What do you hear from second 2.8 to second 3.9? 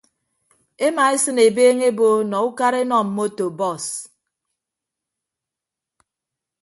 enọ mmoto bọọs.